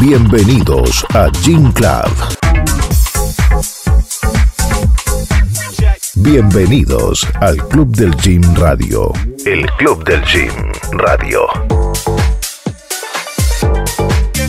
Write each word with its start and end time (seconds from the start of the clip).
Bienvenidos 0.00 1.04
a 1.12 1.28
Gym 1.44 1.70
Club. 1.72 2.10
Bienvenidos 6.14 7.28
al 7.42 7.58
Club 7.68 7.94
del 7.94 8.16
Gym 8.16 8.40
Radio. 8.54 9.12
El 9.44 9.66
Club 9.76 10.02
del 10.04 10.22
Gym 10.24 10.72
Radio. 10.92 11.40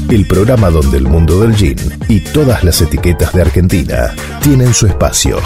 El 0.10 0.26
programa 0.26 0.70
donde 0.70 0.98
el 0.98 1.10
mundo 1.10 1.42
del 1.42 1.54
gym 1.54 1.78
y 2.08 2.22
todas 2.22 2.64
las 2.64 2.82
etiquetas 2.82 3.34
de 3.34 3.42
Argentina 3.42 4.16
tienen 4.42 4.74
su 4.74 4.88
espacio. 4.88 5.38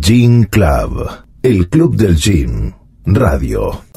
Gym 0.00 0.44
Club. 0.44 1.10
El 1.42 1.68
Club 1.68 1.94
del 1.94 2.16
Gym 2.16 2.72
Radio. 3.04 3.89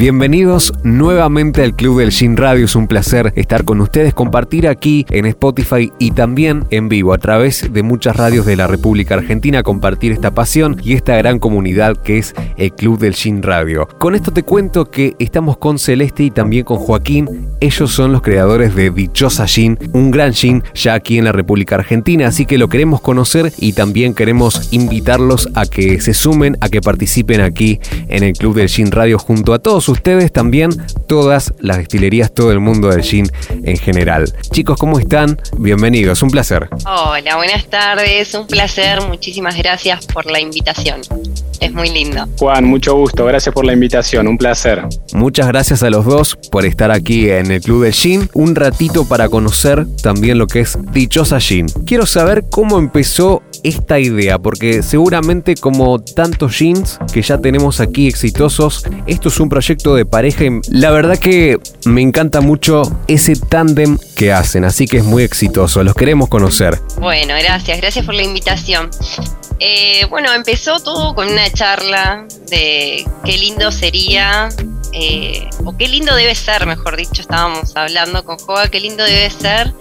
Bienvenidos 0.00 0.72
nuevamente 0.82 1.62
al 1.62 1.76
Club 1.76 1.98
del 1.98 2.10
Gin 2.10 2.38
Radio. 2.38 2.64
Es 2.64 2.74
un 2.74 2.86
placer 2.86 3.34
estar 3.36 3.66
con 3.66 3.82
ustedes, 3.82 4.14
compartir 4.14 4.66
aquí 4.66 5.04
en 5.10 5.26
Spotify 5.26 5.92
y 5.98 6.12
también 6.12 6.64
en 6.70 6.88
vivo 6.88 7.12
a 7.12 7.18
través 7.18 7.70
de 7.70 7.82
muchas 7.82 8.16
radios 8.16 8.46
de 8.46 8.56
la 8.56 8.66
República 8.66 9.16
Argentina, 9.16 9.62
compartir 9.62 10.12
esta 10.12 10.30
pasión 10.30 10.80
y 10.82 10.94
esta 10.94 11.16
gran 11.16 11.38
comunidad 11.38 11.98
que 11.98 12.16
es 12.16 12.34
el 12.56 12.72
Club 12.72 12.98
del 12.98 13.12
Gin 13.12 13.42
Radio. 13.42 13.88
Con 13.98 14.14
esto 14.14 14.30
te 14.30 14.42
cuento 14.42 14.90
que 14.90 15.16
estamos 15.18 15.58
con 15.58 15.78
Celeste 15.78 16.22
y 16.22 16.30
también 16.30 16.64
con 16.64 16.78
Joaquín. 16.78 17.50
Ellos 17.60 17.90
son 17.90 18.10
los 18.10 18.22
creadores 18.22 18.74
de 18.74 18.90
Dichosa 18.90 19.46
Gin, 19.46 19.78
un 19.92 20.10
gran 20.10 20.32
gin 20.32 20.64
ya 20.72 20.94
aquí 20.94 21.18
en 21.18 21.26
la 21.26 21.32
República 21.32 21.74
Argentina, 21.74 22.26
así 22.26 22.46
que 22.46 22.56
lo 22.56 22.70
queremos 22.70 23.02
conocer 23.02 23.52
y 23.58 23.74
también 23.74 24.14
queremos 24.14 24.72
invitarlos 24.72 25.50
a 25.54 25.66
que 25.66 26.00
se 26.00 26.14
sumen, 26.14 26.56
a 26.62 26.70
que 26.70 26.80
participen 26.80 27.42
aquí 27.42 27.80
en 28.08 28.22
el 28.22 28.32
Club 28.32 28.54
del 28.54 28.70
Gin 28.70 28.90
Radio 28.90 29.18
junto 29.18 29.52
a 29.52 29.58
todos 29.58 29.89
ustedes 29.90 30.32
también, 30.32 30.70
todas 31.06 31.52
las 31.58 31.78
destilerías, 31.78 32.32
todo 32.32 32.52
el 32.52 32.60
mundo 32.60 32.88
del 32.88 33.02
gin 33.02 33.30
en 33.64 33.76
general. 33.76 34.32
Chicos, 34.50 34.78
¿cómo 34.78 34.98
están? 34.98 35.38
Bienvenidos, 35.58 36.22
un 36.22 36.30
placer. 36.30 36.68
Hola, 36.86 37.36
buenas 37.36 37.66
tardes, 37.66 38.34
un 38.34 38.46
placer, 38.46 39.00
muchísimas 39.02 39.56
gracias 39.56 40.06
por 40.06 40.30
la 40.30 40.40
invitación. 40.40 41.00
Es 41.60 41.72
muy 41.72 41.90
lindo. 41.90 42.26
Juan, 42.38 42.64
mucho 42.64 42.94
gusto, 42.94 43.26
gracias 43.26 43.54
por 43.54 43.66
la 43.66 43.74
invitación, 43.74 44.26
un 44.28 44.38
placer. 44.38 44.82
Muchas 45.12 45.46
gracias 45.48 45.82
a 45.82 45.90
los 45.90 46.06
dos 46.06 46.36
por 46.50 46.64
estar 46.64 46.90
aquí 46.90 47.28
en 47.28 47.50
el 47.50 47.60
Club 47.60 47.84
de 47.84 47.92
Gin, 47.92 48.30
un 48.32 48.54
ratito 48.54 49.06
para 49.06 49.28
conocer 49.28 49.86
también 50.02 50.38
lo 50.38 50.46
que 50.46 50.60
es 50.60 50.78
Dichosa 50.92 51.38
Gin. 51.38 51.66
Quiero 51.84 52.06
saber 52.06 52.44
cómo 52.48 52.78
empezó 52.78 53.42
esta 53.62 53.98
idea, 53.98 54.38
porque 54.38 54.82
seguramente 54.82 55.54
como 55.54 55.98
tantos 56.00 56.58
jeans 56.58 56.98
que 57.12 57.22
ya 57.22 57.38
tenemos 57.38 57.80
aquí 57.80 58.08
exitosos, 58.08 58.84
esto 59.06 59.28
es 59.28 59.40
un 59.40 59.48
proyecto 59.48 59.94
de 59.94 60.06
pareja 60.06 60.44
y 60.44 60.60
la 60.70 60.90
verdad 60.90 61.18
que 61.18 61.58
me 61.84 62.02
encanta 62.02 62.40
mucho 62.40 62.82
ese 63.06 63.36
tándem 63.36 63.98
que 64.16 64.32
hacen, 64.32 64.64
así 64.64 64.86
que 64.86 64.98
es 64.98 65.04
muy 65.04 65.22
exitoso, 65.22 65.82
los 65.82 65.94
queremos 65.94 66.28
conocer. 66.28 66.80
Bueno, 66.98 67.34
gracias, 67.38 67.80
gracias 67.80 68.04
por 68.04 68.14
la 68.14 68.22
invitación. 68.22 68.90
Eh, 69.58 70.06
bueno, 70.08 70.32
empezó 70.32 70.80
todo 70.80 71.14
con 71.14 71.28
una 71.28 71.50
charla 71.50 72.26
de 72.48 73.04
qué 73.24 73.36
lindo 73.36 73.70
sería, 73.70 74.48
eh, 74.92 75.48
o 75.64 75.76
qué 75.76 75.86
lindo 75.86 76.14
debe 76.14 76.34
ser, 76.34 76.66
mejor 76.66 76.96
dicho, 76.96 77.20
estábamos 77.20 77.76
hablando 77.76 78.24
con 78.24 78.38
Joa, 78.38 78.68
qué 78.68 78.80
lindo 78.80 79.04
debe 79.04 79.30
ser 79.30 79.74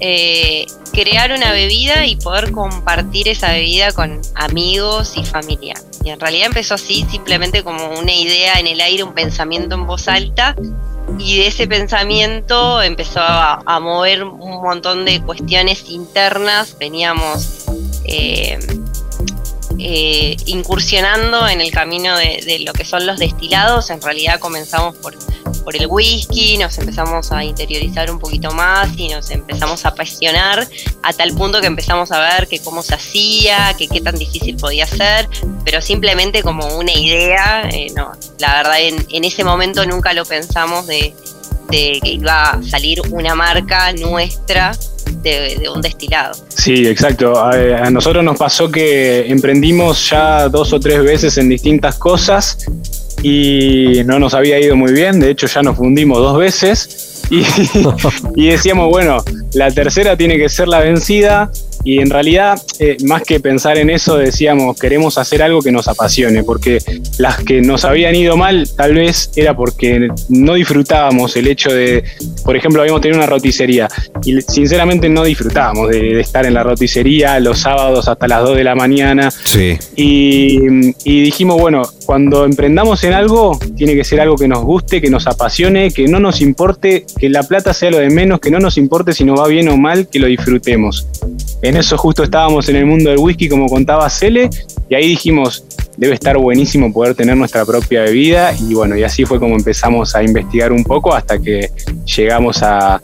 eh, 0.00 0.66
crear 0.96 1.30
una 1.32 1.52
bebida 1.52 2.06
y 2.06 2.16
poder 2.16 2.52
compartir 2.52 3.28
esa 3.28 3.52
bebida 3.52 3.92
con 3.92 4.22
amigos 4.34 5.12
y 5.16 5.24
familia. 5.24 5.74
Y 6.02 6.08
en 6.08 6.18
realidad 6.18 6.46
empezó 6.46 6.74
así, 6.74 7.04
simplemente 7.10 7.62
como 7.62 7.90
una 7.90 8.14
idea 8.14 8.54
en 8.54 8.66
el 8.66 8.80
aire, 8.80 9.04
un 9.04 9.12
pensamiento 9.12 9.74
en 9.74 9.86
voz 9.86 10.08
alta. 10.08 10.56
Y 11.18 11.36
de 11.36 11.48
ese 11.48 11.68
pensamiento 11.68 12.82
empezó 12.82 13.20
a, 13.20 13.78
mover 13.78 14.24
un 14.24 14.62
montón 14.62 15.04
de 15.04 15.20
cuestiones 15.20 15.84
internas. 15.90 16.76
Veníamos 16.78 17.66
eh, 18.04 18.58
eh, 19.78 20.36
incursionando 20.46 21.46
en 21.46 21.60
el 21.60 21.70
camino 21.72 22.16
de, 22.16 22.62
lo 22.64 22.72
que 22.72 22.86
son 22.86 23.04
los 23.04 23.18
destilados. 23.18 23.90
En 23.90 24.00
realidad 24.00 24.40
comenzamos 24.40 24.96
por, 24.96 25.14
por 25.66 25.74
el 25.74 25.88
whisky, 25.88 26.56
nos 26.58 26.78
empezamos 26.78 27.32
a 27.32 27.42
interiorizar 27.42 28.08
un 28.08 28.20
poquito 28.20 28.52
más 28.52 28.88
y 28.96 29.08
nos 29.08 29.32
empezamos 29.32 29.84
a 29.84 29.88
apasionar 29.88 30.64
a 31.02 31.12
tal 31.12 31.32
punto 31.32 31.60
que 31.60 31.66
empezamos 31.66 32.12
a 32.12 32.20
ver 32.20 32.46
que 32.46 32.60
cómo 32.60 32.84
se 32.84 32.94
hacía, 32.94 33.74
que 33.76 33.88
qué 33.88 34.00
tan 34.00 34.14
difícil 34.14 34.56
podía 34.56 34.86
ser, 34.86 35.28
pero 35.64 35.82
simplemente 35.82 36.44
como 36.44 36.64
una 36.78 36.92
idea, 36.92 37.68
eh, 37.68 37.88
no, 37.96 38.12
la 38.38 38.54
verdad 38.58 38.80
en, 38.80 39.04
en 39.10 39.24
ese 39.24 39.42
momento 39.42 39.84
nunca 39.84 40.12
lo 40.12 40.24
pensamos 40.24 40.86
de, 40.86 41.12
de 41.68 41.98
que 42.00 42.10
iba 42.10 42.50
a 42.50 42.62
salir 42.62 43.00
una 43.10 43.34
marca 43.34 43.92
nuestra 43.92 44.70
de, 45.22 45.68
un 45.74 45.82
destilado. 45.82 46.34
Sí, 46.48 46.86
exacto. 46.86 47.42
A, 47.44 47.90
nosotros 47.90 48.22
nos 48.22 48.38
pasó 48.38 48.70
que 48.70 49.26
emprendimos 49.28 50.10
ya 50.10 50.48
dos 50.48 50.72
o 50.72 50.78
tres 50.78 51.02
veces 51.02 51.36
en 51.38 51.48
distintas 51.48 51.96
cosas 51.96 52.58
y 53.22 54.02
no 54.04 54.18
nos 54.18 54.34
había 54.34 54.58
ido 54.60 54.76
muy 54.76 54.92
bien. 54.92 55.20
De 55.20 55.30
hecho, 55.30 55.46
ya 55.46 55.62
nos 55.62 55.76
fundimos 55.76 56.18
dos 56.18 56.38
veces 56.38 57.22
y, 57.30 57.44
decíamos, 58.48 58.88
bueno, 58.88 59.18
la 59.54 59.70
tercera 59.70 60.16
tiene 60.16 60.36
que 60.38 60.48
ser 60.48 60.68
la 60.68 60.80
vencida 60.80 61.50
y 61.86 62.00
en 62.00 62.10
realidad, 62.10 62.60
eh, 62.80 62.96
más 63.04 63.22
que 63.22 63.38
pensar 63.38 63.78
en 63.78 63.90
eso, 63.90 64.16
decíamos, 64.16 64.76
queremos 64.76 65.18
hacer 65.18 65.40
algo 65.40 65.62
que 65.62 65.70
nos 65.70 65.86
apasione, 65.86 66.42
porque 66.42 66.80
las 67.18 67.44
que 67.44 67.60
nos 67.60 67.84
habían 67.84 68.16
ido 68.16 68.36
mal, 68.36 68.68
tal 68.76 68.94
vez 68.94 69.30
era 69.36 69.54
porque 69.54 70.08
no 70.28 70.54
disfrutábamos 70.54 71.36
el 71.36 71.46
hecho 71.46 71.72
de, 71.72 72.02
por 72.44 72.56
ejemplo, 72.56 72.80
habíamos 72.80 73.02
tenido 73.02 73.18
una 73.20 73.28
roticería 73.28 73.86
y 74.24 74.40
sinceramente 74.42 75.08
no 75.08 75.22
disfrutábamos 75.22 75.90
de, 75.90 76.18
estar 76.18 76.44
en 76.44 76.54
la 76.54 76.64
roticería 76.64 77.38
los 77.38 77.60
sábados 77.60 78.08
hasta 78.08 78.26
las 78.26 78.42
2 78.42 78.56
de 78.56 78.64
la 78.64 78.74
mañana. 78.74 79.30
Sí. 79.30 79.78
Y, 79.94 80.58
y 81.04 81.22
dijimos, 81.22 81.60
bueno, 81.60 81.82
cuando 82.04 82.44
emprendamos 82.44 83.04
en 83.04 83.12
algo, 83.12 83.60
tiene 83.76 83.94
que 83.94 84.02
ser 84.02 84.20
algo 84.20 84.34
que 84.34 84.48
nos 84.48 84.64
guste, 84.64 85.00
que 85.00 85.08
nos 85.08 85.28
apasione, 85.28 85.92
que 85.92 86.08
no 86.08 86.18
nos 86.18 86.40
importe, 86.40 87.06
que 87.16 87.28
la 87.28 87.44
plata 87.44 87.72
sea 87.72 87.92
lo 87.92 87.98
de 87.98 88.10
menos, 88.10 88.40
que 88.40 88.50
no 88.50 88.58
nos 88.58 88.76
importe 88.76 89.12
si 89.12 89.22
nos 89.22 89.38
va 89.38 89.46
bien 89.46 89.68
o 89.68 89.76
mal, 89.76 90.08
que 90.08 90.18
lo 90.18 90.26
disfrutemos. 90.26 91.06
En 91.62 91.75
eso 91.78 91.98
justo 91.98 92.22
estábamos 92.22 92.68
en 92.68 92.76
el 92.76 92.86
mundo 92.86 93.10
del 93.10 93.18
whisky, 93.18 93.48
como 93.48 93.66
contaba 93.66 94.08
Cele, 94.08 94.50
y 94.88 94.94
ahí 94.94 95.08
dijimos, 95.08 95.64
debe 95.96 96.14
estar 96.14 96.36
buenísimo 96.38 96.92
poder 96.92 97.14
tener 97.14 97.36
nuestra 97.36 97.64
propia 97.64 98.02
bebida, 98.02 98.52
y 98.54 98.74
bueno, 98.74 98.96
y 98.96 99.02
así 99.02 99.24
fue 99.24 99.38
como 99.38 99.56
empezamos 99.56 100.14
a 100.14 100.22
investigar 100.22 100.72
un 100.72 100.84
poco 100.84 101.14
hasta 101.14 101.38
que 101.38 101.70
llegamos 102.04 102.62
a, 102.62 103.00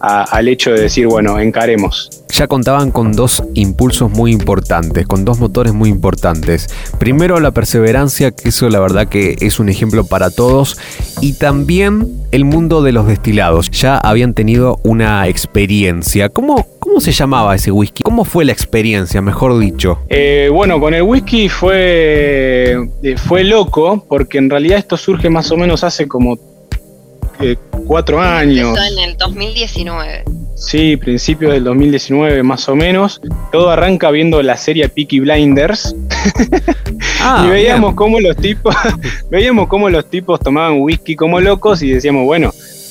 al 0.00 0.48
hecho 0.48 0.72
de 0.72 0.82
decir, 0.82 1.06
bueno, 1.06 1.38
encaremos. 1.38 2.10
Ya 2.32 2.46
contaban 2.46 2.90
con 2.90 3.12
dos 3.12 3.42
impulsos 3.54 4.10
muy 4.10 4.32
importantes, 4.32 5.06
con 5.06 5.24
dos 5.24 5.38
motores 5.40 5.74
muy 5.74 5.90
importantes. 5.90 6.68
Primero 6.98 7.38
la 7.40 7.50
perseverancia, 7.50 8.30
que 8.30 8.48
eso 8.48 8.68
la 8.70 8.80
verdad 8.80 9.08
que 9.08 9.36
es 9.40 9.58
un 9.58 9.68
ejemplo 9.68 10.04
para 10.04 10.30
todos, 10.30 10.78
y 11.20 11.34
también 11.34 12.08
el 12.30 12.44
mundo 12.44 12.82
de 12.82 12.92
los 12.92 13.06
destilados. 13.06 13.70
Ya 13.70 13.98
habían 13.98 14.32
tenido 14.32 14.78
una 14.84 15.28
experiencia. 15.28 16.28
¿Cómo, 16.30 16.66
cómo 16.90 17.00
se 17.00 17.12
llamaba 17.12 17.54
ese 17.54 17.70
whisky? 17.70 18.02
¿Cómo 18.02 18.24
fue 18.24 18.44
la 18.44 18.50
experiencia, 18.50 19.22
mejor 19.22 19.56
dicho? 19.60 20.00
Eh, 20.08 20.50
bueno, 20.52 20.80
con 20.80 20.92
el 20.92 21.02
whisky 21.02 21.48
fue, 21.48 22.76
eh, 23.04 23.16
fue 23.16 23.44
loco, 23.44 24.04
porque 24.08 24.38
en 24.38 24.50
realidad 24.50 24.78
esto 24.78 24.96
surge 24.96 25.30
más 25.30 25.52
o 25.52 25.56
menos 25.56 25.84
hace 25.84 26.08
como 26.08 26.36
cuatro 27.86 28.20
años. 28.20 28.76
Empezó 28.76 28.92
en 28.92 29.08
el 29.08 29.16
2019. 29.16 30.24
Sí, 30.56 30.96
principios 30.96 31.52
del 31.52 31.62
2019 31.62 32.42
más 32.42 32.68
o 32.68 32.74
menos. 32.74 33.20
Todo 33.52 33.70
arranca 33.70 34.10
viendo 34.10 34.42
la 34.42 34.56
serie 34.56 34.88
Peaky 34.88 35.20
Blinders. 35.20 35.94
Ah, 37.22 37.44
y 37.46 37.50
veíamos 37.50 37.94
cómo 37.94 38.18
los 38.18 38.34
tipos, 38.34 38.74
veíamos 39.30 39.68
cómo 39.68 39.90
los 39.90 40.08
tipos 40.08 40.40
tomaban 40.40 40.80
whisky 40.80 41.14
como 41.16 41.38
locos 41.38 41.82
y 41.82 41.90
decíamos, 41.90 42.24
bueno, 42.24 42.50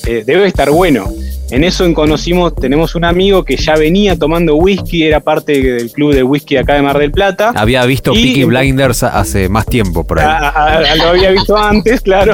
eh, 0.10 0.24
debe 0.26 0.48
estar 0.48 0.72
bueno. 0.72 1.08
En 1.52 1.64
eso 1.64 1.92
conocimos, 1.94 2.56
tenemos 2.56 2.96
un 2.96 3.06
amigo 3.06 3.44
que 3.44 3.58
ya 3.58 3.76
venía 3.76 4.16
tomando 4.16 4.56
whisky, 4.56 5.04
era 5.04 5.20
parte 5.20 5.62
del 5.62 5.92
club 5.92 6.16
de 6.16 6.24
whisky 6.24 6.58
acá 6.58 6.74
de 6.74 6.82
Mar 6.82 6.98
del 6.98 7.12
Plata. 7.12 7.54
Había 7.56 7.86
visto 7.86 8.12
Peaky 8.12 8.44
Blinders 8.46 9.04
hace 9.04 9.50
más 9.50 9.68
tiempo 9.68 10.04
por 10.04 10.20
ahí. 10.20 10.98
lo 10.98 11.10
había 11.10 11.30
visto 11.30 11.56
antes, 11.56 12.02
claro. 12.02 12.34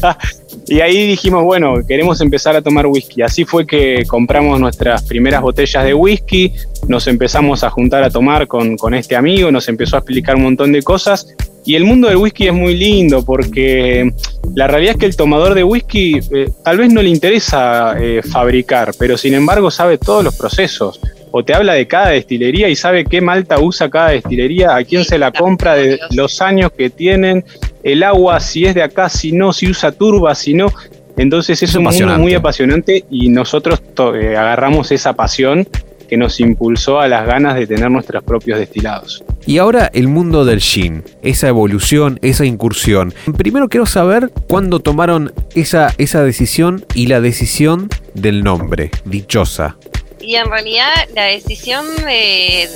y 0.68 0.80
ahí 0.80 1.08
dijimos, 1.08 1.42
bueno, 1.42 1.74
queremos 1.86 2.20
empezar 2.20 2.54
a 2.54 2.62
tomar 2.62 2.86
whisky. 2.86 3.22
Así 3.22 3.44
fue 3.44 3.66
que 3.66 4.04
compramos 4.06 4.60
nuestras 4.60 5.02
primeras 5.02 5.42
botellas 5.42 5.84
de 5.84 5.94
whisky, 5.94 6.52
nos 6.86 7.08
empezamos 7.08 7.64
a 7.64 7.70
juntar 7.70 8.04
a 8.04 8.10
tomar 8.10 8.46
con, 8.46 8.76
con 8.76 8.94
este 8.94 9.16
amigo, 9.16 9.50
nos 9.50 9.68
empezó 9.68 9.96
a 9.96 9.98
explicar 9.98 10.36
un 10.36 10.42
montón 10.42 10.70
de 10.70 10.82
cosas 10.82 11.34
y 11.64 11.74
el 11.74 11.84
mundo 11.84 12.08
del 12.08 12.16
whisky 12.16 12.46
es 12.48 12.54
muy 12.54 12.76
lindo 12.76 13.24
porque 13.24 14.12
la 14.54 14.66
realidad 14.66 14.94
es 14.94 14.98
que 14.98 15.06
el 15.06 15.16
tomador 15.16 15.54
de 15.54 15.64
whisky 15.64 16.18
eh, 16.32 16.50
tal 16.64 16.78
vez 16.78 16.92
no 16.92 17.02
le 17.02 17.08
interesa 17.08 17.94
eh, 17.98 18.20
fabricar, 18.22 18.92
pero 18.98 19.16
sin 19.16 19.34
embargo 19.34 19.70
sabe 19.70 19.98
todos 19.98 20.24
los 20.24 20.36
procesos. 20.36 21.00
o 21.32 21.44
te 21.44 21.54
habla 21.54 21.74
de 21.74 21.86
cada 21.86 22.08
destilería 22.08 22.68
y 22.68 22.74
sabe 22.74 23.04
qué 23.04 23.20
malta 23.20 23.60
usa 23.60 23.88
cada 23.88 24.10
destilería, 24.10 24.74
a 24.74 24.82
quién 24.82 25.04
se 25.04 25.16
la 25.16 25.30
compra, 25.30 25.76
de 25.76 26.00
los 26.10 26.40
años 26.42 26.72
que 26.76 26.90
tienen, 26.90 27.44
el 27.84 28.02
agua, 28.02 28.40
si 28.40 28.66
es 28.66 28.74
de 28.74 28.82
acá, 28.82 29.08
si 29.08 29.30
no, 29.30 29.52
si 29.52 29.70
usa 29.70 29.92
turba, 29.92 30.34
si 30.34 30.54
no. 30.54 30.72
Entonces 31.16 31.62
es, 31.62 31.74
un 31.74 31.84
mundo 31.84 32.18
muy 32.18 32.34
apasionante 32.34 33.04
y 33.10 33.28
nosotros 33.28 33.80
eh, 34.14 34.36
agarramos 34.36 34.90
esa 34.90 35.12
pasión 35.12 35.68
que 36.10 36.16
nos 36.16 36.40
impulsó 36.40 36.98
a 36.98 37.06
las 37.06 37.24
ganas 37.24 37.54
de 37.54 37.68
tener 37.68 37.88
nuestros 37.88 38.24
propios 38.24 38.58
destilados. 38.58 39.22
Y 39.46 39.58
ahora 39.58 39.88
el 39.94 40.08
mundo 40.08 40.44
del 40.44 40.60
gin, 40.60 41.04
esa 41.22 41.46
evolución, 41.46 42.18
esa 42.20 42.44
incursión. 42.44 43.14
Primero 43.38 43.68
quiero 43.68 43.86
saber 43.86 44.32
cuándo 44.48 44.80
tomaron 44.80 45.32
esa, 45.54 45.94
esa 45.98 46.24
decisión 46.24 46.84
y 46.94 47.06
la 47.06 47.20
decisión 47.20 47.88
del 48.14 48.42
nombre, 48.42 48.90
Dichosa. 49.04 49.76
Y 50.20 50.34
en 50.34 50.50
realidad 50.50 50.92
la 51.14 51.24
decisión 51.24 51.86
del 52.04 52.68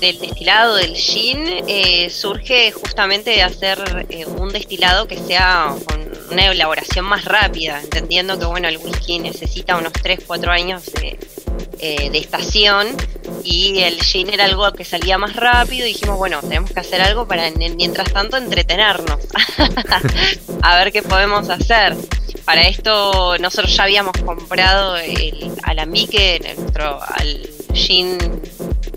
destilado 0.00 0.76
del 0.76 0.94
gin 0.94 1.38
eh, 1.66 2.10
surge 2.10 2.72
justamente 2.72 3.30
de 3.30 3.42
hacer 3.42 4.06
eh, 4.10 4.26
un 4.26 4.50
destilado 4.50 5.08
que 5.08 5.16
sea 5.16 5.74
con 5.86 6.00
una 6.30 6.46
elaboración 6.46 7.06
más 7.06 7.24
rápida, 7.24 7.80
entendiendo 7.80 8.38
que 8.38 8.44
bueno 8.44 8.68
el 8.68 8.76
whisky 8.78 9.18
necesita 9.18 9.76
unos 9.76 9.92
3-4 9.94 10.48
años 10.48 10.84
de, 10.92 11.18
eh, 11.78 12.10
de 12.10 12.18
estación 12.18 12.88
y 13.44 13.80
el 13.80 14.00
gin 14.02 14.30
era 14.30 14.44
algo 14.44 14.70
que 14.72 14.84
salía 14.84 15.18
más 15.18 15.34
rápido 15.36 15.86
dijimos, 15.86 16.16
bueno, 16.16 16.40
tenemos 16.40 16.70
que 16.70 16.80
hacer 16.80 17.00
algo 17.00 17.26
para 17.26 17.50
mientras 17.50 18.12
tanto 18.12 18.36
entretenernos, 18.36 19.18
a 20.62 20.76
ver 20.76 20.92
qué 20.92 21.02
podemos 21.02 21.48
hacer. 21.48 21.96
Para 22.44 22.62
esto 22.62 23.36
nosotros 23.38 23.74
ya 23.76 23.84
habíamos 23.84 24.12
comprado 24.24 24.96
el 24.96 25.52
alambique, 25.62 26.40
nuestro 26.56 27.00
al 27.02 27.48
gin 27.72 28.18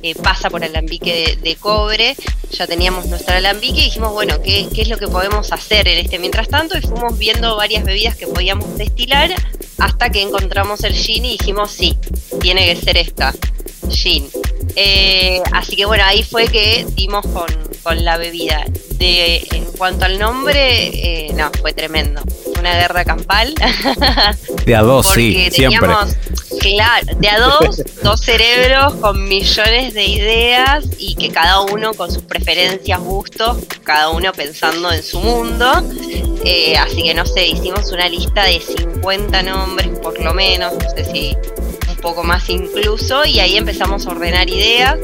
eh, 0.01 0.13
pasa 0.15 0.49
por 0.49 0.63
alambique 0.63 1.37
de, 1.41 1.55
cobre, 1.55 2.15
ya 2.51 2.67
teníamos 2.67 3.07
nuestro 3.07 3.35
alambique 3.35 3.79
y 3.79 3.85
dijimos, 3.85 4.13
bueno, 4.13 4.41
¿qué, 4.43 4.67
¿qué, 4.73 4.83
es 4.83 4.89
lo 4.89 4.97
que 4.97 5.07
podemos 5.07 5.51
hacer 5.51 5.87
en 5.87 6.05
este 6.05 6.19
mientras 6.19 6.47
tanto? 6.47 6.77
Y 6.77 6.81
fuimos 6.81 7.17
viendo 7.17 7.55
varias 7.55 7.83
bebidas 7.83 8.15
que 8.15 8.27
podíamos 8.27 8.77
destilar 8.77 9.33
hasta 9.77 10.09
que 10.09 10.21
encontramos 10.21 10.83
el 10.83 10.93
gin 10.93 11.25
y 11.25 11.37
dijimos, 11.37 11.71
sí, 11.71 11.97
tiene 12.41 12.65
que 12.65 12.75
ser 12.75 12.97
esta, 12.97 13.33
gin. 13.89 14.27
Eh, 14.75 15.41
así 15.53 15.75
que 15.75 15.85
bueno, 15.85 16.03
ahí 16.05 16.23
fue 16.23 16.47
que 16.47 16.85
dimos 16.95 17.25
con, 17.27 17.47
con 17.83 18.03
la 18.03 18.17
bebida. 18.17 18.63
De, 18.97 19.45
en 19.51 19.65
cuanto 19.77 20.05
al 20.05 20.19
nombre, 20.19 21.27
eh, 21.27 21.33
no, 21.33 21.51
fue 21.61 21.73
tremendo. 21.73 22.21
Una 22.59 22.73
guerra 22.75 23.03
campal. 23.05 23.53
De 24.65 24.75
a 24.75 24.81
dos, 24.81 25.07
sí, 25.13 25.49
siempre. 25.51 25.89
Claro, 26.59 27.07
de 27.17 27.27
a 27.29 27.39
dos, 27.39 27.81
dos 28.03 28.21
cerebros 28.21 28.95
con 28.95 29.27
millones 29.27 29.93
de 29.93 30.05
ideas 30.05 30.85
y 30.97 31.15
que 31.15 31.29
cada 31.29 31.61
uno 31.61 31.93
con 31.93 32.11
sus 32.11 32.23
preferencias, 32.23 32.99
gustos, 32.99 33.57
cada 33.83 34.09
uno 34.09 34.31
pensando 34.33 34.91
en 34.91 35.03
su 35.03 35.19
mundo. 35.19 35.71
Eh, 36.43 36.77
así 36.77 37.03
que 37.03 37.13
no 37.13 37.25
sé, 37.25 37.47
hicimos 37.47 37.91
una 37.91 38.07
lista 38.07 38.43
de 38.43 38.59
50 38.59 39.43
nombres 39.43 39.89
por 39.99 40.19
lo 40.19 40.33
menos, 40.33 40.73
no 40.73 40.89
sé 40.89 41.05
si 41.05 41.37
un 41.89 41.95
poco 41.97 42.23
más 42.23 42.49
incluso, 42.49 43.25
y 43.25 43.39
ahí 43.39 43.57
empezamos 43.57 44.05
a 44.05 44.11
ordenar 44.11 44.49
ideas 44.49 44.97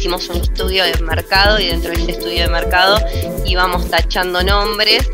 hicimos 0.00 0.30
un 0.30 0.38
estudio 0.38 0.84
de 0.84 0.94
mercado 1.02 1.60
y 1.60 1.66
dentro 1.66 1.92
de 1.92 2.00
ese 2.00 2.12
estudio 2.12 2.44
de 2.44 2.48
mercado 2.48 2.98
íbamos 3.44 3.90
tachando 3.90 4.42
nombres 4.42 5.10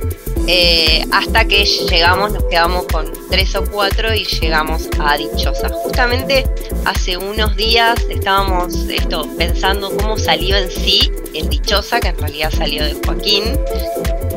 eh, 0.46 1.04
hasta 1.10 1.44
que 1.46 1.64
llegamos, 1.64 2.32
nos 2.32 2.44
quedamos 2.44 2.86
con 2.86 3.12
tres 3.30 3.54
o 3.56 3.64
cuatro 3.64 4.14
y 4.14 4.24
llegamos 4.24 4.88
a 5.00 5.16
Dichosa. 5.16 5.68
Justamente 5.68 6.46
hace 6.84 7.16
unos 7.16 7.56
días 7.56 7.98
estábamos 8.08 8.74
esto, 8.88 9.28
pensando 9.36 9.96
cómo 9.96 10.16
salió 10.16 10.56
en 10.56 10.70
sí 10.70 11.10
el 11.34 11.48
Dichosa, 11.48 12.00
que 12.00 12.08
en 12.08 12.18
realidad 12.18 12.52
salió 12.56 12.84
de 12.84 12.94
Joaquín, 13.04 13.44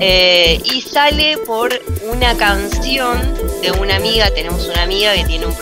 eh, 0.01 0.59
y 0.63 0.81
sale 0.81 1.37
por 1.45 1.69
una 2.11 2.35
canción 2.37 3.21
de 3.61 3.71
una 3.71 3.97
amiga, 3.97 4.31
tenemos 4.31 4.67
una 4.67 4.83
amiga 4.83 5.13
que 5.13 5.25
tiene 5.25 5.45
un 5.45 5.55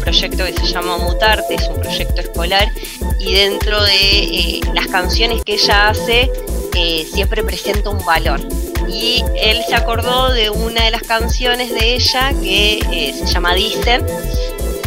proyecto 0.00 0.44
que 0.44 0.52
se 0.52 0.66
llama 0.66 0.98
Mutarte, 0.98 1.54
es 1.54 1.68
un 1.68 1.80
proyecto 1.80 2.20
escolar, 2.20 2.70
y 3.18 3.32
dentro 3.32 3.82
de 3.84 3.92
eh, 3.94 4.60
las 4.74 4.86
canciones 4.88 5.42
que 5.44 5.54
ella 5.54 5.88
hace, 5.88 6.30
siempre 7.12 7.42
presenta 7.42 7.90
un 7.90 8.04
valor 8.04 8.40
y 8.88 9.24
él 9.36 9.62
se 9.68 9.74
acordó 9.74 10.32
de 10.32 10.50
una 10.50 10.84
de 10.84 10.90
las 10.90 11.02
canciones 11.02 11.70
de 11.72 11.94
ella 11.94 12.32
que 12.42 12.78
eh, 12.92 13.14
se 13.14 13.26
llama 13.26 13.54
Dicen, 13.54 14.04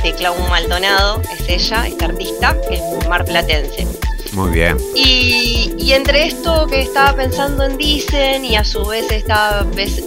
de 0.03 0.13
Clau 0.13 0.37
Maldonado, 0.49 1.21
es 1.31 1.47
ella, 1.47 1.87
esta 1.87 2.05
artista, 2.05 2.57
que 2.67 2.75
es 2.75 3.07
marplatense. 3.07 3.87
Muy 4.33 4.49
bien. 4.51 4.77
Y, 4.95 5.91
entre 5.91 6.25
esto 6.25 6.67
que 6.67 6.81
estaba 6.81 7.13
pensando 7.17 7.65
en 7.65 7.77
Dicen 7.77 8.45
y 8.45 8.55
a 8.55 8.63
su 8.63 8.85
vez 8.85 9.11
estaba 9.11 9.65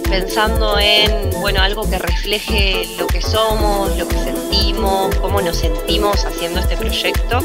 pensando 0.09 0.79
en, 0.79 1.29
bueno, 1.41 1.61
algo 1.61 1.87
que 1.87 1.99
refleje 1.99 2.87
lo 2.97 3.05
que 3.05 3.21
somos, 3.21 3.95
lo 3.95 4.07
que 4.07 4.17
sentimos, 4.17 5.15
cómo 5.17 5.41
nos 5.41 5.57
sentimos 5.57 6.25
haciendo 6.25 6.59
este 6.59 6.75
proyecto, 6.75 7.39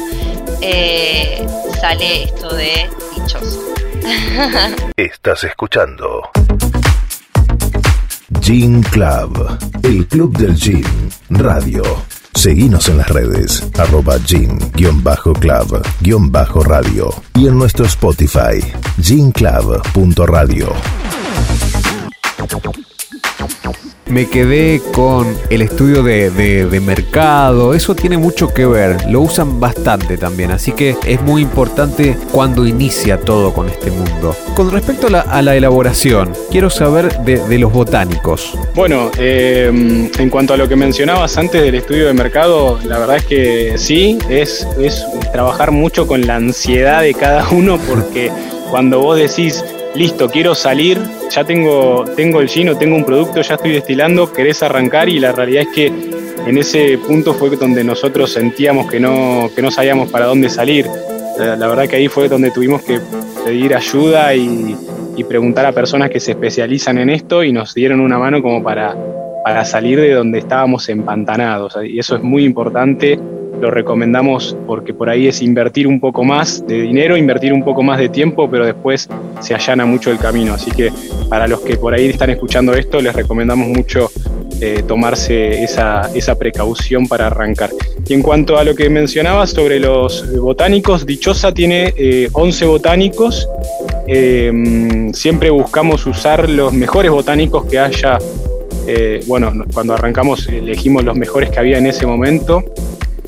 eh, 0.59 1.45
sale 1.79 2.23
esto 2.23 2.49
de 2.55 2.89
Dichoso. 3.15 3.61
Estás 4.97 5.43
escuchando 5.43 6.31
Gin 8.51 8.83
Club, 8.83 9.31
el 9.81 10.05
club 10.07 10.37
del 10.37 10.57
gin, 10.57 10.83
radio. 11.29 11.83
Seguinos 12.33 12.89
en 12.89 12.97
las 12.97 13.07
redes, 13.07 13.65
arroba 13.77 14.17
gin-club-radio 14.25 14.99
y 17.35 17.47
en 17.47 17.57
nuestro 17.57 17.85
Spotify, 17.85 18.59
ginclub.radio 19.01 20.67
me 24.11 24.27
quedé 24.27 24.81
con 24.93 25.35
el 25.49 25.61
estudio 25.61 26.03
de, 26.03 26.81
mercado, 26.81 27.73
eso 27.73 27.95
tiene 27.95 28.17
mucho 28.17 28.53
que 28.53 28.65
ver, 28.65 29.09
lo 29.09 29.21
usan 29.21 29.59
bastante 29.59 30.17
también, 30.17 30.51
así 30.51 30.73
que 30.73 30.95
es 31.05 31.21
muy 31.21 31.41
importante 31.41 32.17
cuando 32.31 32.67
inicia 32.67 33.19
todo 33.19 33.53
con 33.53 33.69
este 33.69 33.89
mundo. 33.89 34.35
Con 34.55 34.71
respecto 34.71 35.07
a 35.07 35.41
la, 35.41 35.55
elaboración, 35.55 36.33
quiero 36.49 36.69
saber 36.69 37.19
de, 37.19 37.57
los 37.57 37.71
botánicos. 37.71 38.57
Bueno, 38.75 39.11
em, 39.17 40.09
en 40.17 40.29
cuanto 40.29 40.53
a 40.53 40.57
lo 40.57 40.67
que 40.67 40.75
mencionabas 40.75 41.37
antes 41.37 41.61
del 41.61 41.75
estudio 41.75 42.07
de 42.07 42.13
mercado, 42.13 42.79
la 42.83 42.99
verdad 42.99 43.17
es 43.17 43.25
que 43.25 43.77
sí, 43.77 44.17
es, 44.29 44.67
es 44.79 45.05
trabajar 45.31 45.71
mucho 45.71 46.07
con 46.07 46.27
la 46.27 46.35
ansiedad 46.35 47.01
de 47.01 47.13
cada 47.13 47.47
uno 47.49 47.79
porque 47.87 48.31
cuando 48.71 49.01
vos 49.01 49.17
decís, 49.17 49.63
listo, 49.95 50.29
quiero 50.29 50.55
salir, 50.55 50.99
ya 51.29 51.43
tengo, 51.43 52.05
tengo 52.15 52.41
el 52.41 52.47
gin 52.47 52.77
tengo 52.77 52.95
un 52.95 53.05
producto, 53.05 53.41
ya 53.41 53.55
estoy 53.55 53.71
destilando, 53.71 54.31
querés 54.31 54.63
arrancar 54.63 55.09
y 55.09 55.19
la 55.19 55.31
realidad 55.31 55.63
es 55.63 55.75
que 55.75 55.87
en 55.87 56.57
ese 56.57 56.97
punto 56.97 57.33
fue 57.33 57.49
donde 57.55 57.83
nosotros 57.83 58.31
sentíamos 58.31 58.89
que 58.89 58.99
no, 58.99 59.49
que 59.55 59.61
no 59.61 59.71
sabíamos 59.71 60.09
para 60.09 60.25
dónde 60.25 60.49
salir. 60.49 60.87
La, 61.37 61.67
verdad 61.67 61.87
que 61.87 61.95
ahí 61.95 62.07
fue 62.07 62.27
donde 62.27 62.51
tuvimos 62.51 62.81
que 62.83 62.99
pedir 63.45 63.75
ayuda 63.75 64.35
y, 64.35 64.77
preguntar 65.29 65.67
a 65.67 65.71
personas 65.71 66.09
que 66.09 66.19
se 66.19 66.31
especializan 66.31 66.97
en 66.97 67.11
esto 67.11 67.43
y 67.43 67.53
nos 67.53 67.75
dieron 67.75 67.99
una 67.99 68.17
mano 68.17 68.41
como 68.41 68.63
para, 68.63 68.97
para 69.43 69.63
salir 69.65 70.01
de 70.01 70.13
donde 70.13 70.39
estábamos 70.39 70.89
empantanados. 70.89 71.77
Y 71.87 71.99
eso 71.99 72.15
es 72.15 72.23
muy 72.23 72.43
importante 72.43 73.19
lo 73.61 73.69
recomendamos 73.69 74.57
porque 74.65 74.93
por 74.93 75.09
ahí 75.09 75.27
es 75.27 75.41
invertir 75.41 75.87
un 75.87 75.99
poco 75.99 76.23
más 76.23 76.65
de 76.65 76.81
dinero, 76.81 77.15
invertir 77.15 77.53
un 77.53 77.63
poco 77.63 77.83
más 77.83 77.99
de 77.99 78.09
tiempo, 78.09 78.49
pero 78.49 78.65
después 78.65 79.07
se 79.39 79.53
allana 79.53 79.85
mucho 79.85 80.11
el 80.11 80.17
camino. 80.17 80.55
Así 80.55 80.71
que 80.71 80.91
para 81.29 81.47
los 81.47 81.61
que 81.61 81.77
por 81.77 81.93
ahí 81.93 82.07
están 82.07 82.31
escuchando 82.31 82.73
esto, 82.73 82.99
les 82.99 83.15
recomendamos 83.15 83.67
mucho 83.67 84.09
eh, 84.59 84.83
tomarse 84.87 85.63
esa, 85.63 86.09
esa, 86.13 86.35
precaución 86.35 87.07
para 87.07 87.27
arrancar. 87.27 87.69
Y 88.07 88.13
en 88.13 88.23
cuanto 88.23 88.57
a 88.57 88.63
lo 88.63 88.75
que 88.75 88.89
mencionabas 88.89 89.51
sobre 89.51 89.79
los 89.79 90.25
botánicos, 90.39 91.05
Dichosa 91.05 91.53
tiene 91.53 91.93
11 92.31 92.65
eh, 92.65 92.67
botánicos. 92.67 93.47
Eh, 94.07 95.09
siempre 95.13 95.51
buscamos 95.51 96.05
usar 96.07 96.49
los 96.49 96.73
mejores 96.73 97.11
botánicos 97.11 97.65
que 97.65 97.79
haya. 97.79 98.17
bueno, 99.27 99.53
cuando 99.73 99.93
arrancamos 99.93 100.47
elegimos 100.47 101.03
los 101.03 101.15
mejores 101.15 101.51
que 101.51 101.59
había 101.59 101.77
en 101.77 101.85
ese 101.85 102.05
momento 102.05 102.63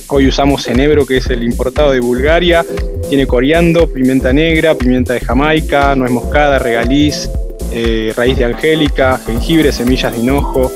Hoy 0.07 0.27
usamos 0.27 0.67
enebro, 0.67 1.05
que 1.05 1.17
es 1.17 1.27
el 1.27 1.43
importado 1.43 1.91
de 1.91 1.99
Bulgaria. 1.99 2.65
Tiene 3.09 3.25
coriando, 3.25 3.87
pimienta 3.87 4.33
negra, 4.33 4.75
pimienta 4.75 5.13
de 5.13 5.19
Jamaica, 5.19 5.95
nuez 5.95 6.11
moscada, 6.11 6.59
regaliz, 6.59 7.29
eh, 7.71 8.13
raíz 8.15 8.37
de 8.37 8.45
angélica, 8.45 9.19
jengibre, 9.25 9.71
semillas 9.71 10.13
de 10.13 10.19
hinojo, 10.19 10.71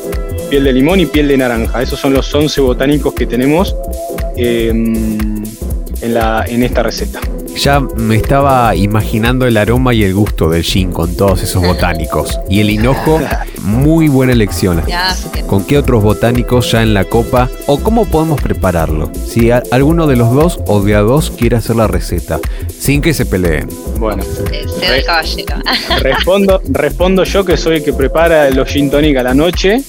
piel 0.49 0.63
de 0.63 0.73
limón 0.73 0.99
y 0.99 1.05
piel 1.05 1.27
de 1.27 1.37
naranja. 1.37 1.81
Esos 1.81 1.99
son 1.99 2.13
los 2.13 2.33
11 2.33 2.61
botánicos 2.61 3.13
que 3.13 3.25
tenemos 3.25 3.75
em, 4.35 5.43
en, 6.01 6.13
la, 6.13 6.45
en 6.47 6.63
esta 6.63 6.83
receta. 6.83 7.19
Ya 7.57 7.79
me 7.79 8.15
estaba 8.15 8.75
imaginando 8.75 9.47
el 9.47 9.57
aroma 9.57 9.93
y 9.93 10.03
el 10.03 10.13
gusto 10.13 10.49
del 10.49 10.63
gin 10.63 10.91
con 10.91 11.15
todos 11.17 11.41
esos 11.41 11.63
botánicos. 11.65 12.39
Y 12.49 12.59
el 12.59 12.69
hinojo 12.69 13.19
muy 13.63 14.07
buena 14.07 14.33
elección. 14.33 14.83
¿Con 15.47 15.65
qué 15.65 15.77
otros 15.77 16.03
botánicos 16.03 16.71
ya 16.71 16.83
en 16.83 16.93
la 16.93 17.03
copa? 17.05 17.49
¿O 17.65 17.79
cómo 17.79 18.05
podemos 18.05 18.39
prepararlo? 18.41 19.11
Si 19.25 19.49
alguno 19.49 20.07
de 20.07 20.15
los 20.15 20.33
dos 20.33 20.59
o 20.67 20.81
de 20.81 20.95
a 20.95 21.01
dos 21.01 21.31
quiere 21.31 21.57
hacer 21.57 21.75
la 21.75 21.87
receta, 21.87 22.39
sin 22.67 23.01
que 23.01 23.13
se 23.13 23.25
peleen. 23.25 23.69
Bueno, 23.97 24.23
respondo, 26.01 26.61
respondo 26.69 27.23
yo 27.23 27.43
que 27.43 27.57
soy 27.57 27.77
el 27.77 27.83
que 27.83 27.93
prepara 27.93 28.49
los 28.51 28.69
gin 28.69 28.89
tonic 28.91 29.17
a 29.17 29.23
la 29.23 29.33
noche, 29.33 29.81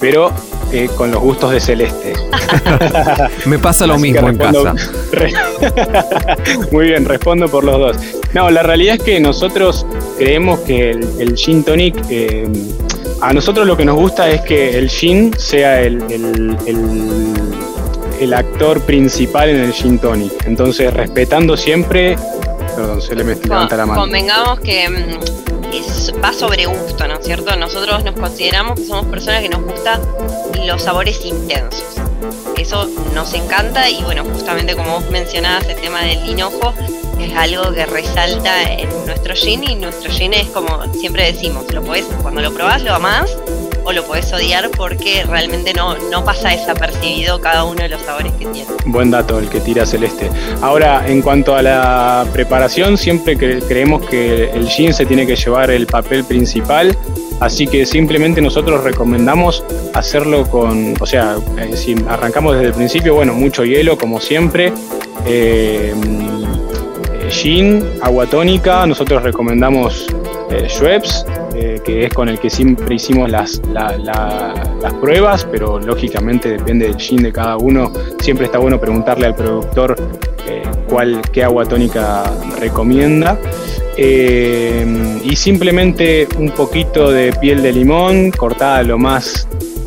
pero 0.00 0.32
eh, 0.74 0.90
con 0.96 1.12
los 1.12 1.22
gustos 1.22 1.52
de 1.52 1.60
Celeste. 1.60 2.14
Me 3.46 3.60
pasa 3.60 3.86
lo 3.86 3.96
mismo 3.96 4.28
en 4.28 4.36
casa. 4.36 4.74
Muy 6.72 6.86
bien, 6.86 7.04
respondo 7.04 7.46
por 7.48 7.62
los 7.62 7.78
dos. 7.78 7.96
No, 8.32 8.50
la 8.50 8.64
realidad 8.64 8.96
es 8.96 9.02
que 9.04 9.20
nosotros 9.20 9.86
creemos 10.18 10.58
que 10.60 10.90
el, 10.90 11.36
gin 11.36 11.62
tonic, 11.62 11.94
eh, 12.10 12.48
a 13.20 13.32
nosotros 13.32 13.68
lo 13.68 13.76
que 13.76 13.84
nos 13.84 13.94
gusta 13.94 14.28
es 14.28 14.40
que 14.40 14.76
el 14.76 14.90
gin 14.90 15.32
sea 15.38 15.80
el, 15.80 16.02
el, 18.20 18.34
actor 18.34 18.80
principal 18.80 19.50
en 19.50 19.60
el 19.60 19.72
gin 19.72 20.00
tonic. 20.00 20.44
Entonces, 20.44 20.92
respetando 20.92 21.56
siempre... 21.56 22.16
Perdón, 22.74 23.00
se 23.00 23.14
le 23.14 23.22
levanta 23.22 23.76
la 23.76 23.86
mano. 23.86 24.00
Convengamos 24.00 24.58
que 24.58 24.88
va 26.22 26.32
sobre 26.32 26.66
gusto, 26.66 27.06
¿no 27.06 27.14
es 27.14 27.24
cierto? 27.24 27.56
Nosotros 27.56 28.04
nos 28.04 28.14
consideramos 28.14 28.78
que 28.78 28.86
somos 28.86 29.06
personas 29.06 29.42
que 29.42 29.48
nos 29.48 29.62
gustan 29.62 30.00
los 30.64 30.82
sabores 30.82 31.24
intensos. 31.24 31.84
Eso 32.56 32.88
nos 33.14 33.34
encanta 33.34 33.90
y 33.90 34.02
bueno, 34.02 34.24
justamente 34.24 34.74
como 34.74 35.00
vos 35.00 35.10
mencionabas, 35.10 35.68
el 35.68 35.80
tema 35.80 36.02
del 36.02 36.28
hinojo 36.28 36.72
es 37.20 37.34
algo 37.34 37.72
que 37.72 37.86
resalta 37.86 38.62
en 38.72 38.88
nuestro 39.06 39.34
gin 39.34 39.64
y 39.64 39.74
nuestro 39.76 40.10
gin 40.10 40.34
es 40.34 40.48
como 40.48 40.82
siempre 40.94 41.32
decimos, 41.32 41.70
lo 41.72 41.82
podés, 41.82 42.06
cuando 42.22 42.40
lo 42.40 42.52
probás 42.52 42.82
lo 42.82 42.94
amás 42.94 43.30
o 43.84 43.92
lo 43.92 44.04
podés 44.04 44.32
odiar 44.32 44.70
porque 44.70 45.24
realmente 45.24 45.72
no, 45.74 45.96
no 46.10 46.24
pasa 46.24 46.50
desapercibido 46.50 47.40
cada 47.40 47.64
uno 47.64 47.82
de 47.82 47.88
los 47.88 48.02
sabores 48.02 48.32
que 48.32 48.46
tiene. 48.46 48.66
Buen 48.86 49.10
dato 49.10 49.38
el 49.38 49.48
que 49.48 49.60
tira 49.60 49.86
Celeste. 49.86 50.30
Ahora, 50.62 51.06
en 51.06 51.22
cuanto 51.22 51.54
a 51.54 51.62
la 51.62 52.26
preparación, 52.32 52.96
siempre 52.96 53.36
creemos 53.36 54.06
que 54.06 54.50
el 54.50 54.68
gin 54.68 54.92
se 54.92 55.06
tiene 55.06 55.26
que 55.26 55.36
llevar 55.36 55.70
el 55.70 55.86
papel 55.86 56.24
principal, 56.24 56.96
así 57.40 57.66
que 57.66 57.86
simplemente 57.86 58.40
nosotros 58.40 58.82
recomendamos 58.82 59.64
hacerlo 59.92 60.46
con, 60.48 60.94
o 61.00 61.06
sea, 61.06 61.36
eh, 61.58 61.76
si 61.76 61.94
arrancamos 62.08 62.54
desde 62.54 62.68
el 62.68 62.74
principio, 62.74 63.14
bueno, 63.14 63.34
mucho 63.34 63.64
hielo 63.64 63.98
como 63.98 64.20
siempre. 64.20 64.72
Eh, 65.26 65.94
gin, 67.30 67.84
agua 68.00 68.26
tónica, 68.26 68.86
nosotros 68.86 69.22
recomendamos 69.22 70.06
eh, 70.50 70.68
Schweppes, 70.68 71.24
eh, 71.54 71.80
que 71.84 72.06
es 72.06 72.12
con 72.12 72.28
el 72.28 72.38
que 72.38 72.50
siempre 72.50 72.96
hicimos 72.96 73.30
las, 73.30 73.62
las 73.72 74.94
pruebas, 75.00 75.46
pero 75.50 75.78
lógicamente 75.78 76.50
depende 76.50 76.86
del 76.86 76.96
gin 76.96 77.22
de 77.22 77.32
cada 77.32 77.56
uno. 77.56 77.92
Siempre 78.20 78.46
está 78.46 78.58
bueno 78.58 78.80
preguntarle 78.80 79.26
al 79.26 79.34
productor 79.34 79.96
eh, 80.48 80.62
cuál, 80.88 81.22
qué 81.32 81.44
agua 81.44 81.64
tónica 81.64 82.24
recomienda. 82.60 83.38
Eh, 83.96 85.20
y 85.24 85.36
simplemente 85.36 86.26
un 86.36 86.50
poquito 86.50 87.10
de 87.10 87.32
piel 87.40 87.62
de 87.62 87.72
limón 87.72 88.32
cortada 88.32 88.82
lo 88.82 88.98
más 88.98 89.46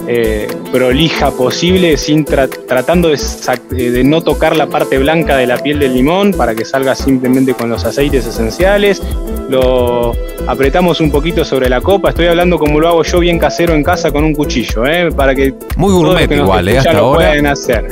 eh, 0.09 0.47
prolija 0.71 1.31
posible, 1.31 1.97
sin 1.97 2.23
tratando 2.23 3.09
de, 3.09 4.03
no 4.05 4.21
tocar 4.21 4.55
la 4.55 4.67
parte 4.67 4.97
blanca 4.97 5.35
de 5.35 5.47
la 5.47 5.57
piel 5.57 5.79
del 5.79 5.93
limón 5.93 6.31
para 6.31 6.55
que 6.55 6.63
salga 6.63 6.95
simplemente 6.95 7.53
con 7.53 7.69
los 7.69 7.83
aceites 7.83 8.25
esenciales. 8.25 9.01
Lo 9.49 10.13
apretamos 10.47 11.01
un 11.01 11.11
poquito 11.11 11.43
sobre 11.43 11.69
la 11.69 11.81
copa. 11.81 12.09
Estoy 12.09 12.27
hablando 12.27 12.57
como 12.57 12.79
lo 12.79 12.87
hago 12.87 13.03
yo 13.03 13.19
bien 13.19 13.37
casero 13.37 13.73
en 13.73 13.83
casa 13.83 14.11
con 14.11 14.23
un 14.23 14.33
cuchillo, 14.33 14.85
¿eh? 14.85 15.11
para 15.11 15.35
que 15.35 15.53
muy 15.75 15.91
gourmet 15.91 16.31
igual, 16.31 16.67
¿eh? 16.69 16.77
hasta 16.77 16.93
lo 16.93 16.99
ahora. 16.99 17.27
pueden 17.27 17.47
hacer. 17.47 17.85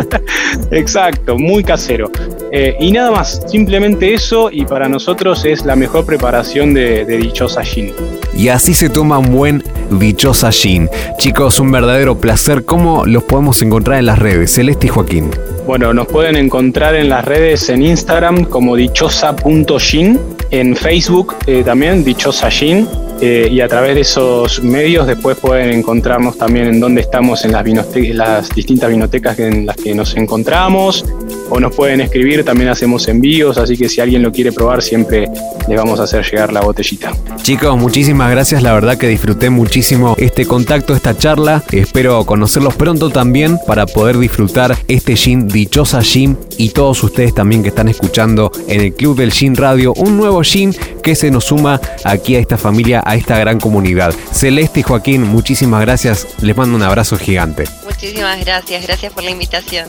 Exacto, 0.70 1.36
muy 1.36 1.62
casero. 1.62 2.10
Eh, 2.52 2.76
y 2.80 2.90
nada 2.90 3.10
más, 3.10 3.42
simplemente 3.46 4.14
eso 4.14 4.50
y 4.50 4.64
para 4.64 4.88
nosotros 4.88 5.44
es 5.44 5.64
la 5.64 5.76
mejor 5.76 6.06
preparación 6.06 6.72
de, 6.72 7.04
de 7.04 7.16
dichosa 7.18 7.62
gin. 7.62 7.92
Y 8.36 8.48
así 8.48 8.74
se 8.74 8.88
toma 8.88 9.18
un 9.18 9.30
buen 9.32 9.64
dichosa 9.90 10.50
gin. 10.50 10.88
Chicos, 11.18 11.60
un 11.60 11.70
verdadero 11.70 12.18
placer. 12.18 12.64
¿Cómo 12.64 13.06
los 13.06 13.22
podemos 13.24 13.62
encontrar 13.62 13.98
en 13.98 14.06
las 14.06 14.18
redes? 14.18 14.52
Celeste 14.52 14.86
y 14.86 14.90
Joaquín. 14.90 15.30
Bueno, 15.66 15.94
nos 15.94 16.06
pueden 16.06 16.36
encontrar 16.36 16.94
en 16.94 17.08
las 17.08 17.24
redes 17.24 17.68
en 17.70 17.82
Instagram 17.82 18.44
como 18.44 18.76
dichosa.gin, 18.76 20.20
en 20.50 20.76
Facebook 20.76 21.34
eh, 21.46 21.62
también 21.64 22.04
dichosa 22.04 22.50
gin 22.50 22.86
eh, 23.26 23.48
y 23.50 23.62
a 23.62 23.68
través 23.68 23.94
de 23.94 24.02
esos 24.02 24.62
medios 24.62 25.06
después 25.06 25.38
pueden 25.38 25.70
encontrarnos 25.70 26.36
también 26.36 26.66
en 26.66 26.78
dónde 26.78 27.00
estamos 27.00 27.42
en 27.46 27.52
las, 27.52 28.54
distintas 28.54 28.90
vinotecas 28.90 29.38
en 29.38 29.64
las 29.64 29.76
que 29.76 29.94
nos 29.94 30.14
encontramos. 30.14 31.06
O 31.48 31.58
nos 31.58 31.74
pueden 31.74 32.02
escribir, 32.02 32.44
también 32.44 32.68
hacemos 32.68 33.08
envíos, 33.08 33.56
así 33.56 33.76
que 33.78 33.88
si 33.88 34.00
alguien 34.00 34.22
lo 34.22 34.32
quiere 34.32 34.52
probar 34.52 34.82
siempre 34.82 35.28
le 35.68 35.76
vamos 35.76 36.00
a 36.00 36.02
hacer 36.02 36.24
llegar 36.24 36.52
la 36.52 36.60
botellita. 36.60 37.12
Chicos, 37.42 37.78
muchísimas 37.78 38.30
gracias, 38.30 38.62
la 38.62 38.72
verdad 38.72 38.98
que 38.98 39.08
disfruté 39.08 39.48
muchísimo 39.48 40.14
este 40.18 40.44
contacto, 40.46 40.94
esta 40.94 41.16
charla, 41.16 41.62
espero 41.70 42.24
conocerlos 42.26 42.74
pronto 42.74 43.10
también 43.10 43.58
para 43.66 43.86
poder 43.86 44.18
disfrutar 44.18 44.76
este 44.88 45.16
gin, 45.16 45.48
dichosa 45.48 46.02
gin 46.02 46.36
y 46.58 46.70
todos 46.70 47.02
ustedes 47.02 47.34
también 47.34 47.62
que 47.62 47.68
están 47.68 47.88
escuchando 47.88 48.50
en 48.68 48.80
el 48.80 48.94
Club 48.94 49.16
del 49.16 49.32
Gin 49.32 49.54
Radio, 49.54 49.94
un 49.94 50.16
nuevo 50.16 50.42
gin 50.42 50.74
que 51.04 51.14
se 51.14 51.30
nos 51.30 51.44
suma 51.44 51.80
aquí 52.02 52.34
a 52.34 52.40
esta 52.40 52.56
familia, 52.56 53.02
a 53.04 53.14
esta 53.14 53.38
gran 53.38 53.60
comunidad. 53.60 54.14
Celeste 54.32 54.80
y 54.80 54.82
Joaquín, 54.82 55.22
muchísimas 55.22 55.82
gracias, 55.82 56.26
les 56.40 56.56
mando 56.56 56.74
un 56.74 56.82
abrazo 56.82 57.18
gigante. 57.18 57.66
Muchísimas 57.84 58.40
gracias, 58.44 58.84
gracias 58.84 59.12
por 59.12 59.22
la 59.22 59.30
invitación. 59.30 59.86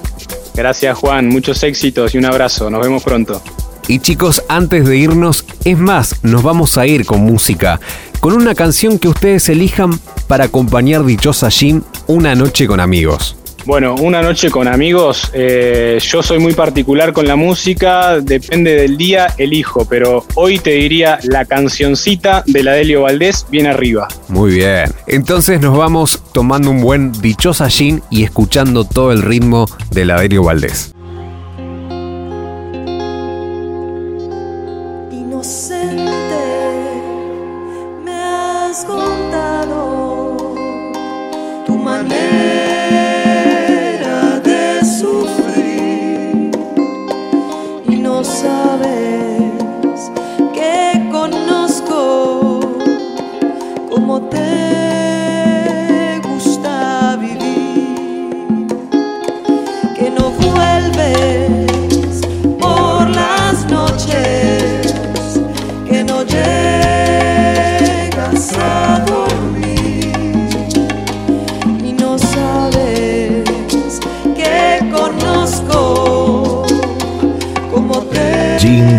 Gracias 0.53 0.97
Juan, 0.97 1.29
muchos 1.29 1.63
éxitos 1.63 2.13
y 2.13 2.17
un 2.17 2.25
abrazo, 2.25 2.69
nos 2.69 2.81
vemos 2.81 3.01
pronto. 3.01 3.41
Y 3.87 3.99
chicos, 3.99 4.43
antes 4.49 4.85
de 4.85 4.97
irnos, 4.97 5.45
es 5.63 5.77
más, 5.77 6.17
nos 6.21 6.43
vamos 6.43 6.77
a 6.77 6.85
ir 6.85 7.05
con 7.05 7.21
música, 7.21 7.79
con 8.19 8.33
una 8.33 8.53
canción 8.53 8.99
que 8.99 9.07
ustedes 9.07 9.47
elijan 9.47 9.97
para 10.27 10.45
acompañar 10.45 11.05
Dichosa 11.05 11.49
Jim 11.49 11.81
una 12.07 12.35
noche 12.35 12.67
con 12.67 12.79
amigos. 12.79 13.37
Bueno, 13.65 13.95
una 13.95 14.21
noche 14.21 14.51
con 14.51 14.67
amigos, 14.67 15.31
eh, 15.33 15.97
yo 15.99 16.21
soy 16.21 16.37
muy 16.37 16.53
particular 16.53 17.13
con 17.13 17.27
la 17.27 17.35
música, 17.35 18.19
depende 18.19 18.75
del 18.75 18.95
día, 18.95 19.33
elijo, 19.39 19.85
pero 19.85 20.23
hoy 20.35 20.59
te 20.59 20.71
diría 20.71 21.17
la 21.23 21.45
cancioncita 21.45 22.43
de 22.45 22.61
la 22.61 22.73
Delio 22.73 23.01
Valdés 23.01 23.47
bien 23.49 23.65
arriba. 23.65 24.07
Muy 24.27 24.53
bien, 24.53 24.91
entonces 25.07 25.59
nos 25.61 25.75
vamos 25.75 26.21
tomando 26.31 26.69
un 26.69 26.81
buen 26.81 27.11
dichosa 27.11 27.67
gin 27.67 28.03
y 28.11 28.23
escuchando 28.23 28.83
todo 28.83 29.11
el 29.11 29.23
ritmo 29.23 29.65
de 29.89 30.05
la 30.05 30.21
Delio 30.21 30.43
Valdés. 30.43 30.94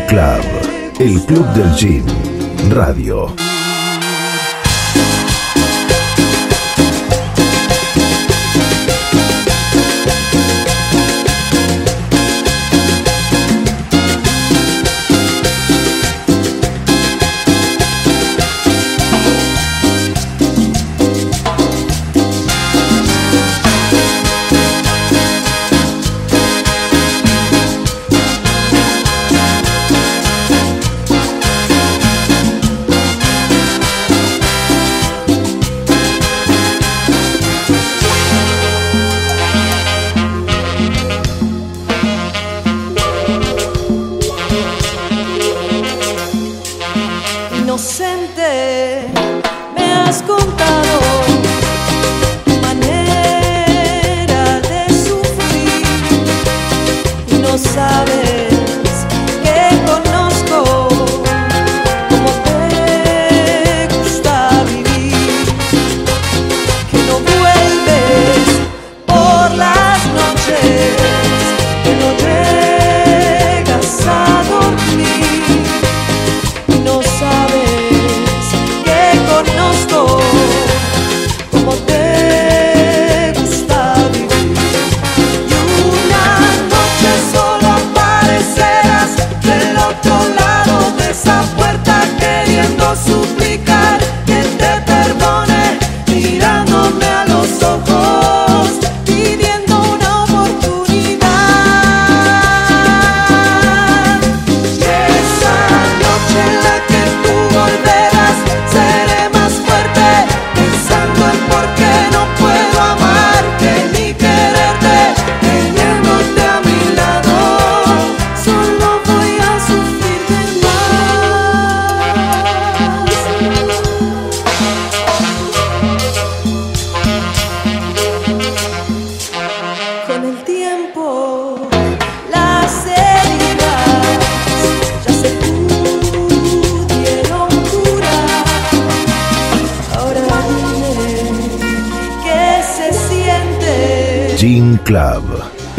Club, 0.09 1.01
el 1.01 1.21
club 1.27 1.47
del 1.55 1.75
gym, 1.75 2.05
radio. 2.71 3.46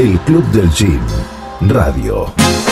El 0.07 0.19
club 0.21 0.43
del 0.51 0.69
gin, 0.71 1.01
radio. 1.61 2.66